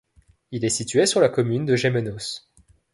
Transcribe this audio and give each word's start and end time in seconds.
Il 0.49 0.65
est 0.65 0.69
situé 0.69 1.05
sur 1.05 1.21
la 1.21 1.29
commune 1.29 1.63
de 1.67 1.75
Gémenos. 1.75 2.49